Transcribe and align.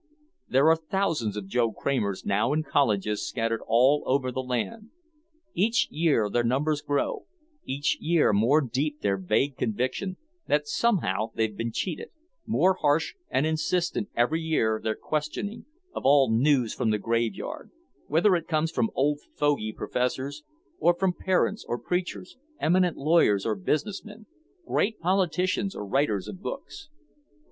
There 0.49 0.67
are 0.69 0.75
thousands 0.75 1.37
of 1.37 1.45
Joe 1.45 1.71
Kramers 1.71 2.25
now 2.25 2.53
in 2.53 2.63
colleges 2.63 3.23
scattered 3.23 3.61
all 3.67 4.01
over 4.07 4.31
the 4.31 4.41
land. 4.41 4.89
Each 5.53 5.87
year 5.91 6.27
their 6.27 6.43
numbers 6.43 6.81
grow, 6.81 7.27
each 7.65 7.99
year 8.01 8.33
more 8.33 8.61
deep 8.61 9.01
their 9.01 9.15
vague 9.19 9.57
conviction 9.57 10.17
that 10.47 10.67
somehow 10.67 11.29
they've 11.35 11.55
been 11.55 11.71
cheated, 11.71 12.09
more 12.47 12.73
harsh 12.81 13.13
and 13.29 13.45
insistent 13.45 14.09
every 14.15 14.41
year 14.41 14.81
their 14.83 14.95
questioning 14.95 15.67
of 15.93 16.03
all 16.03 16.31
"news 16.31 16.73
from 16.73 16.89
the 16.89 16.97
graveyard," 16.97 17.69
whether 18.07 18.35
it 18.35 18.47
comes 18.47 18.71
from 18.71 18.89
old 18.95 19.19
fogey 19.35 19.71
professors 19.71 20.41
or 20.79 20.95
from 20.95 21.13
parents 21.13 21.63
or 21.67 21.77
preachers, 21.77 22.37
eminent 22.59 22.97
lawyers 22.97 23.45
or 23.45 23.53
business 23.53 24.03
men, 24.03 24.25
great 24.65 24.99
politicians 24.99 25.75
or 25.75 25.85
writers 25.85 26.27
of 26.27 26.41
books. 26.41 26.89